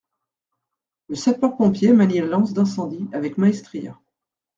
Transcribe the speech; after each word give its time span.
Le 1.09 1.15
sapeur-pompier 1.15 1.93
manie 1.93 2.21
la 2.21 2.25
lance 2.25 2.53
d’incendie 2.53 3.07
avec 3.13 3.37
maestria. 3.37 3.99